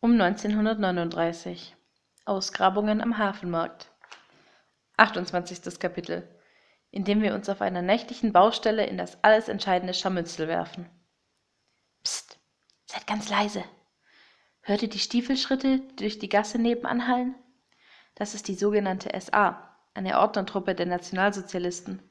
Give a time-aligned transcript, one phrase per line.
[0.00, 1.76] Um 1939
[2.24, 3.90] Ausgrabungen am Hafenmarkt
[4.96, 5.78] 28.
[5.78, 6.28] Kapitel
[6.90, 10.88] in dem wir uns auf einer nächtlichen Baustelle in das alles entscheidende Scharmützel werfen.
[12.02, 12.38] Psst,
[12.86, 13.64] seid ganz leise.
[14.62, 17.34] Hört ihr die Stiefelschritte, die durch die Gasse nebenan hallen?
[18.14, 22.02] Das ist die sogenannte SA, eine Ordnertruppe der Nationalsozialisten,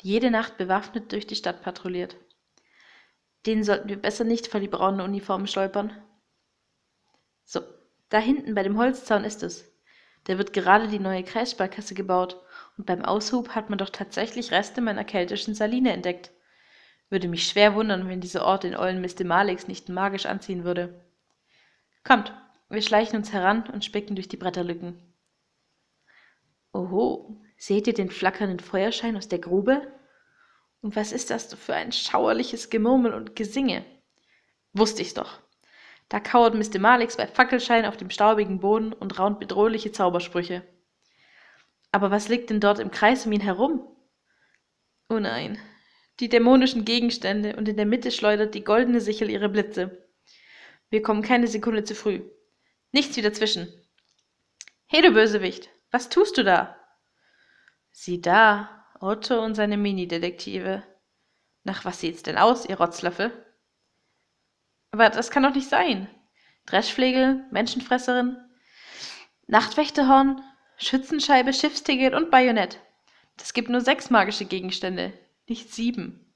[0.00, 2.16] die jede Nacht bewaffnet durch die Stadt patrouilliert.
[3.46, 5.92] Denen sollten wir besser nicht vor die braunen Uniformen stolpern.
[7.54, 7.62] So,
[8.08, 9.72] da hinten bei dem Holzzaun ist es.
[10.24, 12.42] Da wird gerade die neue Kreissparkasse gebaut
[12.76, 16.32] und beim Aushub hat man doch tatsächlich Reste meiner keltischen Saline entdeckt.
[17.10, 19.24] Würde mich schwer wundern, wenn dieser Ort den ollen Mr.
[19.24, 21.00] Malix nicht magisch anziehen würde.
[22.02, 22.34] Kommt,
[22.70, 25.14] wir schleichen uns heran und spicken durch die Bretterlücken.
[26.72, 29.92] Oho, seht ihr den flackernden Feuerschein aus der Grube?
[30.80, 33.84] Und was ist das für ein schauerliches Gemurmel und Gesinge?
[34.72, 35.38] Wusste ich's doch.
[36.08, 36.78] Da kauert Mr.
[36.78, 40.62] Malix bei Fackelschein auf dem staubigen Boden und raunt bedrohliche Zaubersprüche.
[41.92, 43.86] Aber was liegt denn dort im Kreis um ihn herum?
[45.08, 45.58] Oh nein,
[46.20, 50.08] die dämonischen Gegenstände und in der Mitte schleudert die goldene Sichel ihre Blitze.
[50.90, 52.22] Wir kommen keine Sekunde zu früh.
[52.92, 53.72] Nichts wie dazwischen.
[54.86, 56.76] Hey, du Bösewicht, was tust du da?
[57.90, 60.82] Sieh da, Otto und seine Mini-Detektive.
[61.64, 63.32] Nach was sieht's denn aus, ihr Rotzlöffel?
[64.94, 66.06] Aber das kann doch nicht sein.
[66.66, 68.36] Dreschflegel, Menschenfresserin,
[69.48, 70.40] Nachtwächterhorn,
[70.76, 72.78] Schützenscheibe, Schiffsticket und Bajonett.
[73.36, 75.12] Das gibt nur sechs magische Gegenstände,
[75.48, 76.32] nicht sieben.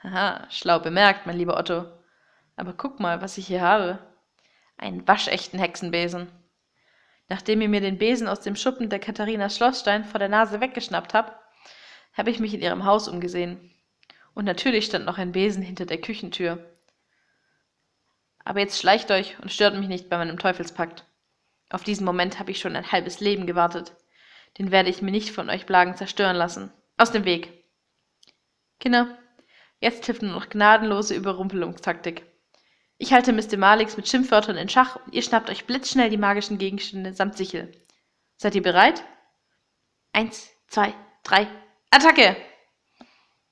[0.00, 1.86] Haha, schlau bemerkt, mein lieber Otto.
[2.54, 3.98] Aber guck mal, was ich hier habe.
[4.76, 6.30] Einen waschechten Hexenbesen.
[7.28, 11.14] Nachdem ihr mir den Besen aus dem Schuppen der Katharina Schlossstein vor der Nase weggeschnappt
[11.14, 11.36] habt,
[12.12, 13.72] habe ich mich in ihrem Haus umgesehen.
[14.34, 16.75] Und natürlich stand noch ein Besen hinter der Küchentür.
[18.46, 21.04] Aber jetzt schleicht euch und stört mich nicht bei meinem Teufelspakt.
[21.68, 23.92] Auf diesen Moment habe ich schon ein halbes Leben gewartet.
[24.56, 26.72] Den werde ich mir nicht von euch Blagen zerstören lassen.
[26.96, 27.64] Aus dem Weg.
[28.78, 29.18] Kinder,
[29.80, 32.24] jetzt hilft nur noch gnadenlose Überrumpelungstaktik.
[32.98, 33.56] Ich halte Mr.
[33.56, 37.72] Malix mit Schimpfwörtern in Schach und ihr schnappt euch blitzschnell die magischen Gegenstände samt Sichel.
[38.36, 39.02] Seid ihr bereit?
[40.12, 41.48] Eins, zwei, drei,
[41.90, 42.36] Attacke!